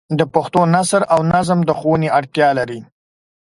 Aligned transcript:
د 0.19 0.21
پښتو 0.33 0.61
نثر 0.75 1.01
او 1.13 1.19
نظم 1.33 1.59
د 1.65 1.69
ښوونې 1.79 2.09
اړتیا 2.17 2.49
لري. 2.59 2.79